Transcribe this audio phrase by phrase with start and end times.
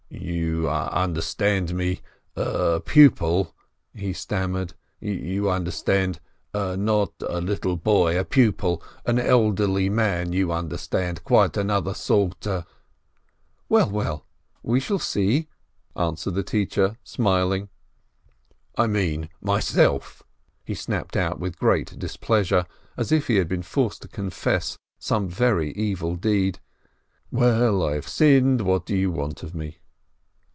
[0.13, 2.01] "You understand me—
[2.35, 3.55] a pupil
[3.93, 6.19] —"he stammered, "you understand—
[6.53, 12.45] not a little boy— a pupil— an elderly man— you understand— quite another sort
[13.69, 14.27] —""Well, well,
[14.61, 15.47] we shall see!"
[15.95, 17.69] answered the teacher, smiling.
[18.77, 20.23] "I mean myself!"
[20.63, 22.65] he snapped out with great dis pleasure,
[22.95, 26.59] as if he had been forced to confess some very evil deed.
[27.31, 29.77] "Well, I have sinned— what do you want of me?"